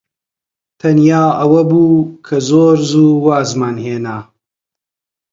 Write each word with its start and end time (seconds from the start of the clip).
تەنها 0.79 1.25
ئەوە 1.39 1.61
بوو 1.69 1.95
کە 2.25 2.37
زۆر 2.49 2.75
زوو 2.89 3.11
وازمان 3.25 3.75
هێنا. 3.85 4.17